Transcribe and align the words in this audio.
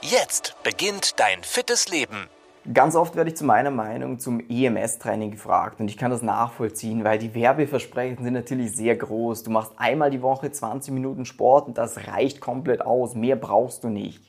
Jetzt 0.00 0.54
beginnt 0.62 1.18
dein 1.18 1.42
fittes 1.42 1.88
Leben. 1.88 2.28
Ganz 2.72 2.94
oft 2.94 3.16
werde 3.16 3.30
ich 3.30 3.36
zu 3.36 3.44
meiner 3.44 3.72
Meinung 3.72 4.20
zum 4.20 4.40
EMS-Training 4.48 5.32
gefragt 5.32 5.80
und 5.80 5.88
ich 5.88 5.96
kann 5.96 6.12
das 6.12 6.22
nachvollziehen, 6.22 7.02
weil 7.02 7.18
die 7.18 7.34
Werbeversprechen 7.34 8.22
sind 8.22 8.34
natürlich 8.34 8.76
sehr 8.76 8.94
groß. 8.94 9.42
Du 9.42 9.50
machst 9.50 9.72
einmal 9.76 10.10
die 10.10 10.22
Woche 10.22 10.52
20 10.52 10.94
Minuten 10.94 11.24
Sport 11.24 11.66
und 11.66 11.78
das 11.78 12.06
reicht 12.06 12.40
komplett 12.40 12.80
aus. 12.80 13.16
Mehr 13.16 13.34
brauchst 13.34 13.82
du 13.82 13.88
nicht. 13.88 14.22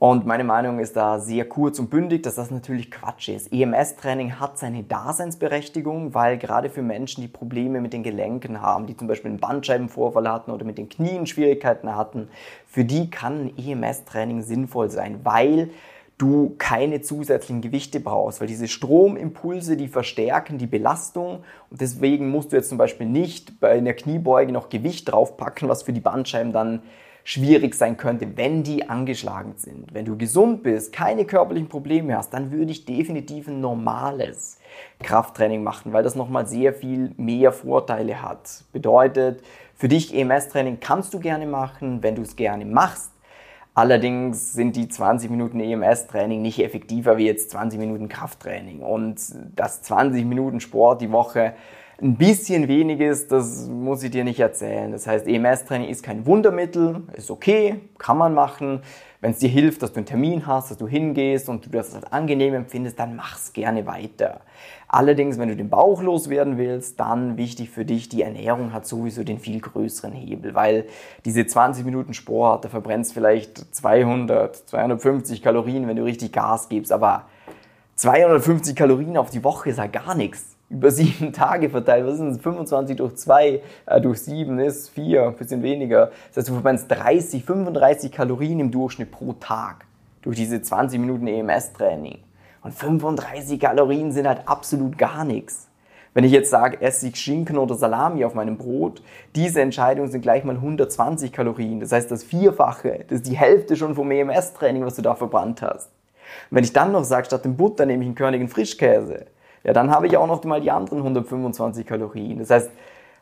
Und 0.00 0.26
meine 0.26 0.44
Meinung 0.44 0.78
ist 0.78 0.94
da 0.94 1.18
sehr 1.18 1.48
kurz 1.48 1.80
und 1.80 1.90
bündig, 1.90 2.22
dass 2.22 2.36
das 2.36 2.52
natürlich 2.52 2.88
Quatsch 2.88 3.28
ist. 3.30 3.52
EMS-Training 3.52 4.38
hat 4.38 4.56
seine 4.56 4.84
Daseinsberechtigung, 4.84 6.14
weil 6.14 6.38
gerade 6.38 6.70
für 6.70 6.82
Menschen, 6.82 7.20
die 7.20 7.26
Probleme 7.26 7.80
mit 7.80 7.92
den 7.92 8.04
Gelenken 8.04 8.62
haben, 8.62 8.86
die 8.86 8.96
zum 8.96 9.08
Beispiel 9.08 9.32
einen 9.32 9.40
Bandscheibenvorfall 9.40 10.30
hatten 10.30 10.52
oder 10.52 10.64
mit 10.64 10.78
den 10.78 10.88
Knien 10.88 11.26
Schwierigkeiten 11.26 11.96
hatten, 11.96 12.28
für 12.64 12.84
die 12.84 13.10
kann 13.10 13.52
EMS-Training 13.56 14.42
sinnvoll 14.42 14.88
sein, 14.88 15.18
weil 15.24 15.70
du 16.16 16.54
keine 16.58 17.00
zusätzlichen 17.00 17.60
Gewichte 17.60 17.98
brauchst, 17.98 18.40
weil 18.40 18.46
diese 18.46 18.68
Stromimpulse, 18.68 19.76
die 19.76 19.88
verstärken 19.88 20.58
die 20.58 20.66
Belastung 20.66 21.44
und 21.70 21.80
deswegen 21.80 22.30
musst 22.30 22.52
du 22.52 22.56
jetzt 22.56 22.68
zum 22.68 22.78
Beispiel 22.78 23.06
nicht 23.06 23.58
bei 23.58 23.70
einer 23.70 23.94
Kniebeuge 23.94 24.52
noch 24.52 24.68
Gewicht 24.68 25.10
draufpacken, 25.10 25.68
was 25.68 25.82
für 25.82 25.92
die 25.92 26.00
Bandscheiben 26.00 26.52
dann 26.52 26.82
schwierig 27.28 27.74
sein 27.74 27.98
könnte, 27.98 28.38
wenn 28.38 28.62
die 28.62 28.88
angeschlagen 28.88 29.52
sind. 29.58 29.92
Wenn 29.92 30.06
du 30.06 30.16
gesund 30.16 30.62
bist, 30.62 30.94
keine 30.94 31.26
körperlichen 31.26 31.68
Probleme 31.68 32.16
hast, 32.16 32.32
dann 32.32 32.52
würde 32.52 32.72
ich 32.72 32.86
definitiv 32.86 33.48
ein 33.48 33.60
normales 33.60 34.58
Krafttraining 35.02 35.62
machen, 35.62 35.92
weil 35.92 36.02
das 36.02 36.14
nochmal 36.14 36.46
sehr 36.46 36.72
viel 36.72 37.12
mehr 37.18 37.52
Vorteile 37.52 38.22
hat. 38.22 38.64
Bedeutet, 38.72 39.42
für 39.74 39.88
dich 39.88 40.14
EMS-Training 40.14 40.78
kannst 40.80 41.12
du 41.12 41.20
gerne 41.20 41.46
machen, 41.46 42.02
wenn 42.02 42.14
du 42.14 42.22
es 42.22 42.34
gerne 42.34 42.64
machst. 42.64 43.12
Allerdings 43.74 44.54
sind 44.54 44.74
die 44.74 44.88
20 44.88 45.30
Minuten 45.30 45.60
EMS-Training 45.60 46.40
nicht 46.40 46.60
effektiver 46.60 47.18
wie 47.18 47.26
jetzt 47.26 47.50
20 47.50 47.78
Minuten 47.78 48.08
Krafttraining. 48.08 48.80
Und 48.80 49.20
das 49.54 49.82
20 49.82 50.24
Minuten 50.24 50.60
Sport 50.60 51.02
die 51.02 51.12
Woche 51.12 51.52
ein 52.00 52.16
bisschen 52.16 52.68
weniges, 52.68 53.26
das 53.26 53.66
muss 53.66 54.04
ich 54.04 54.12
dir 54.12 54.22
nicht 54.22 54.38
erzählen. 54.38 54.92
Das 54.92 55.08
heißt, 55.08 55.26
EMS-Training 55.26 55.88
ist 55.88 56.04
kein 56.04 56.26
Wundermittel, 56.26 57.02
ist 57.14 57.30
okay, 57.30 57.80
kann 57.98 58.16
man 58.16 58.34
machen. 58.34 58.82
Wenn 59.20 59.32
es 59.32 59.38
dir 59.38 59.48
hilft, 59.48 59.82
dass 59.82 59.92
du 59.92 59.96
einen 59.96 60.06
Termin 60.06 60.46
hast, 60.46 60.70
dass 60.70 60.78
du 60.78 60.86
hingehst 60.86 61.48
und 61.48 61.66
du 61.66 61.70
das 61.70 61.92
als 61.92 62.04
angenehm 62.04 62.54
empfindest, 62.54 63.00
dann 63.00 63.16
mach's 63.16 63.52
gerne 63.52 63.84
weiter. 63.84 64.42
Allerdings, 64.86 65.40
wenn 65.40 65.48
du 65.48 65.56
den 65.56 65.70
Bauch 65.70 66.00
loswerden 66.00 66.56
willst, 66.56 67.00
dann 67.00 67.36
wichtig 67.36 67.70
für 67.70 67.84
dich, 67.84 68.08
die 68.08 68.22
Ernährung 68.22 68.72
hat 68.72 68.86
sowieso 68.86 69.24
den 69.24 69.40
viel 69.40 69.60
größeren 69.60 70.12
Hebel, 70.12 70.54
weil 70.54 70.84
diese 71.24 71.44
20 71.44 71.84
Minuten 71.84 72.14
Sport, 72.14 72.64
da 72.64 72.68
verbrennst 72.68 73.12
vielleicht 73.12 73.74
200, 73.74 74.54
250 74.68 75.42
Kalorien, 75.42 75.88
wenn 75.88 75.96
du 75.96 76.04
richtig 76.04 76.30
Gas 76.30 76.68
gibst, 76.68 76.92
aber 76.92 77.24
250 77.96 78.76
Kalorien 78.76 79.16
auf 79.16 79.30
die 79.30 79.42
Woche 79.42 79.70
ist 79.70 79.78
ja 79.78 79.88
gar 79.88 80.14
nichts 80.14 80.57
über 80.70 80.90
sieben 80.90 81.32
Tage 81.32 81.70
verteilt, 81.70 82.06
was 82.06 82.18
sind 82.18 82.30
das? 82.30 82.38
25 82.38 82.96
durch 82.96 83.16
2 83.16 83.62
äh, 83.86 84.00
durch 84.00 84.20
7 84.20 84.58
ist 84.58 84.90
4, 84.90 85.26
ein 85.28 85.34
bisschen 85.34 85.62
weniger. 85.62 86.10
Das 86.28 86.38
heißt, 86.38 86.48
du 86.48 86.52
verbrennst 86.54 86.90
30, 86.90 87.44
35 87.44 88.12
Kalorien 88.12 88.60
im 88.60 88.70
Durchschnitt 88.70 89.10
pro 89.10 89.32
Tag 89.34 89.86
durch 90.22 90.36
diese 90.36 90.60
20 90.60 91.00
Minuten 91.00 91.26
EMS-Training. 91.26 92.18
Und 92.62 92.74
35 92.74 93.60
Kalorien 93.60 94.12
sind 94.12 94.26
halt 94.26 94.42
absolut 94.46 94.98
gar 94.98 95.24
nichts. 95.24 95.68
Wenn 96.14 96.24
ich 96.24 96.32
jetzt 96.32 96.50
sage, 96.50 96.80
esse 96.80 97.08
ich 97.08 97.16
Schinken 97.16 97.58
oder 97.58 97.76
Salami 97.76 98.24
auf 98.24 98.34
meinem 98.34 98.56
Brot, 98.56 99.02
diese 99.36 99.60
Entscheidungen 99.60 100.10
sind 100.10 100.22
gleich 100.22 100.42
mal 100.42 100.56
120 100.56 101.32
Kalorien. 101.32 101.80
Das 101.80 101.92
heißt, 101.92 102.10
das 102.10 102.24
Vierfache, 102.24 103.04
das 103.08 103.20
ist 103.20 103.28
die 103.28 103.36
Hälfte 103.36 103.76
schon 103.76 103.94
vom 103.94 104.10
EMS-Training, 104.10 104.84
was 104.84 104.96
du 104.96 105.02
da 105.02 105.14
verbrannt 105.14 105.62
hast. 105.62 105.90
Und 106.50 106.56
wenn 106.56 106.64
ich 106.64 106.72
dann 106.72 106.92
noch 106.92 107.04
sage, 107.04 107.26
statt 107.26 107.44
dem 107.44 107.56
Butter 107.56 107.86
nehme 107.86 108.02
ich 108.02 108.08
einen 108.08 108.16
körnigen 108.16 108.48
Frischkäse, 108.48 109.26
ja, 109.64 109.72
dann 109.72 109.90
habe 109.90 110.06
ich 110.06 110.16
auch 110.16 110.26
noch 110.26 110.42
mal 110.44 110.60
die 110.60 110.70
anderen 110.70 110.98
125 110.98 111.86
Kalorien. 111.86 112.38
Das 112.38 112.50
heißt, 112.50 112.70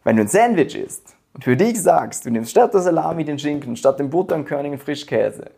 wenn 0.04 0.16
du 0.16 0.22
ein 0.22 0.28
Sandwich 0.28 0.76
isst 0.76 1.16
und 1.34 1.44
für 1.44 1.56
dich 1.56 1.82
sagst, 1.82 2.24
du 2.24 2.30
nimmst 2.30 2.50
statt 2.50 2.72
der 2.74 2.80
Salami 2.80 3.24
den 3.24 3.38
Schinken, 3.38 3.76
statt 3.76 3.98
dem 3.98 4.10
Butter 4.10 4.34
einen 4.34 4.44
körnigen 4.44 4.78
Frischkäse, 4.78 5.50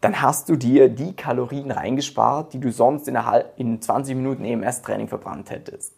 dann 0.00 0.20
hast 0.20 0.48
du 0.48 0.56
dir 0.56 0.88
die 0.88 1.14
Kalorien 1.14 1.70
reingespart, 1.70 2.52
die 2.52 2.58
du 2.58 2.72
sonst 2.72 3.06
in, 3.06 3.16
in 3.56 3.80
20 3.80 4.16
Minuten 4.16 4.44
EMS-Training 4.44 5.06
verbrannt 5.06 5.50
hättest. 5.50 5.94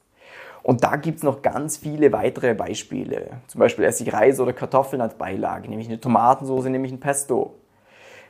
Und 0.62 0.84
da 0.84 0.96
gibt 0.96 1.18
es 1.18 1.22
noch 1.22 1.42
ganz 1.42 1.76
viele 1.76 2.12
weitere 2.12 2.54
Beispiele. 2.54 3.40
Zum 3.48 3.58
Beispiel 3.58 3.84
esse 3.84 4.02
ich 4.02 4.12
Reis 4.12 4.40
oder 4.40 4.52
Kartoffeln 4.52 5.02
als 5.02 5.14
Beilage, 5.14 5.68
nehme 5.68 5.82
ich 5.82 5.88
eine 5.88 6.00
Tomatensauce, 6.00 6.64
nehme 6.64 6.86
ich 6.86 6.92
ein 6.92 7.00
Pesto. 7.00 7.54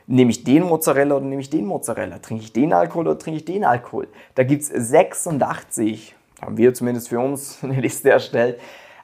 Nehme 0.07 0.29
ich 0.29 0.43
den 0.43 0.63
Mozzarella 0.63 1.15
oder 1.15 1.25
nehme 1.25 1.41
ich 1.41 1.49
den 1.49 1.65
Mozzarella? 1.65 2.19
Trinke 2.19 2.43
ich 2.43 2.53
den 2.53 2.73
Alkohol 2.73 3.07
oder 3.07 3.17
trinke 3.17 3.39
ich 3.39 3.45
den 3.45 3.65
Alkohol? 3.65 4.07
Da 4.35 4.43
gibt 4.43 4.61
es 4.61 4.67
86, 4.69 6.13
haben 6.41 6.57
wir 6.57 6.75
zumindest 6.75 7.09
für 7.09 7.19
uns 7.19 7.59
eine 7.63 7.81
Liste 7.81 8.11
erstellt, 8.11 8.59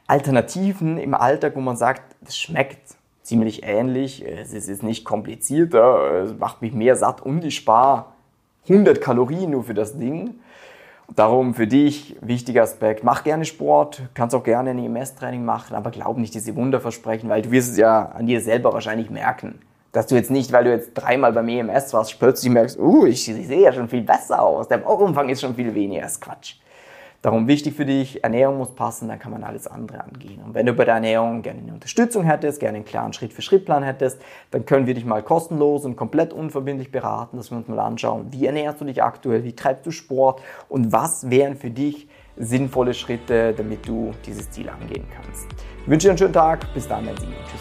Alternativen 0.06 0.98
im 0.98 1.16
Alltag, 1.16 1.56
wo 1.56 1.62
man 1.62 1.76
sagt, 1.76 2.04
es 2.28 2.38
schmeckt 2.38 2.96
ziemlich 3.24 3.64
ähnlich, 3.64 4.24
es 4.24 4.54
ist 4.54 4.84
nicht 4.84 5.04
komplizierter, 5.04 6.24
es 6.24 6.38
macht 6.38 6.62
mich 6.62 6.74
mehr 6.74 6.96
satt 6.96 7.22
und 7.22 7.44
ich 7.46 7.56
spare 7.56 8.06
100 8.70 9.02
Kalorien 9.02 9.52
nur 9.52 9.64
für 9.64 9.74
das 9.74 9.98
Ding. 9.98 10.36
Darum 11.16 11.56
für 11.56 11.68
dich 11.68 12.16
wichtiger 12.22 12.64
Aspekt, 12.64 13.04
mach 13.04 13.24
gerne 13.24 13.46
Sport, 13.46 14.04
kannst 14.14 14.36
auch 14.36 14.44
gerne 14.44 14.70
ein 14.70 14.80
EMS-Training 14.80 15.44
machen, 15.44 15.76
aber 15.76 15.92
glaub 15.92 16.18
nicht 16.18 16.34
diese 16.34 16.56
Wunderversprechen, 16.56 17.28
weil 17.28 17.42
du 17.42 17.52
wirst 17.52 17.72
es 17.72 17.78
ja 17.78 18.04
an 18.06 18.28
dir 18.28 18.40
selber 18.40 18.72
wahrscheinlich 18.74 19.10
merken 19.10 19.60
dass 19.92 20.08
du 20.08 20.16
jetzt 20.16 20.32
nicht, 20.32 20.52
weil 20.52 20.64
du 20.64 20.72
jetzt 20.72 20.94
dreimal 20.94 21.34
beim 21.34 21.48
EMS 21.48 21.94
warst, 21.94 22.20
plötzlich 22.20 22.52
merkst, 22.52 22.80
uh, 22.80 23.06
ich, 23.06 23.30
ich 23.30 23.48
sehe 23.48 23.62
ja 23.62 23.74
schon 23.74 23.90
viel 23.90 24.02
besser 24.02 24.42
aus, 24.42 24.68
der 24.68 24.78
Bauchumfang 24.78 25.30
ist 25.30 25.42
schon 25.42 25.56
viel 25.56 25.74
weniger, 25.74 26.02
das 26.04 26.14
ist 26.14 26.22
Quatsch. 26.22 26.56
Darum 27.22 27.48
wichtig 27.48 27.76
für 27.76 27.86
dich, 27.86 28.24
Ernährung 28.24 28.58
muss 28.58 28.74
passen, 28.74 29.08
dann 29.08 29.20
kann 29.20 29.32
man 29.32 29.44
alles 29.44 29.68
andere 29.68 30.04
angehen. 30.04 30.42
Und 30.44 30.56
wenn 30.56 30.66
du 30.66 30.74
bei 30.74 30.86
der 30.86 30.96
Ernährung 30.96 31.44
gerne 31.44 31.60
eine 31.60 31.72
Unterstützung 31.72 32.24
hättest, 32.24 32.60
gerne 32.60 32.78
einen 32.78 32.86
klaren 32.86 33.14
Schritt-für-Schritt-Plan 33.14 33.84
hättest, 33.84 34.20
dann 34.50 34.66
können 34.66 34.88
wir 34.88 34.96
dich 34.96 35.06
mal 35.06 35.22
kostenlos 35.22 35.86
und 35.86 35.96
komplett 35.96 36.34
unverbindlich 36.34 36.92
beraten, 36.92 37.38
dass 37.38 37.52
wir 37.52 37.60
uns 37.60 37.68
mal 37.68 37.80
anschauen, 37.80 38.28
wie 38.32 38.48
ernährst 38.48 38.82
du 38.82 38.86
dich 38.86 39.04
aktuell, 39.04 39.44
wie 39.44 39.54
treibst 39.54 39.86
du 39.86 39.92
Sport 39.92 40.42
und 40.68 40.92
was 40.92 41.30
wären 41.30 41.56
für 41.58 41.70
dich 41.70 42.08
sinnvolle 42.38 42.96
Schritte, 42.96 43.54
damit 43.54 43.88
du 43.88 44.14
dieses 44.26 44.50
Ziel 44.50 44.68
angehen 44.70 45.06
kannst. 45.14 45.48
Ich 45.84 45.88
wünsche 45.88 46.08
dir 46.08 46.12
einen 46.12 46.18
schönen 46.18 46.34
Tag, 46.34 46.74
bis 46.74 46.88
dann, 46.88 47.06
dein 47.06 47.18
Simon. 47.18 47.36
Tschüss. 47.52 47.61